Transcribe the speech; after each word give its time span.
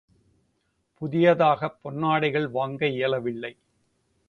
புதியதாகப் 1.01 1.77
பொன்னாடைகள் 1.83 2.51
வாங்க 2.51 2.85
இயலவில்லை. 2.87 3.53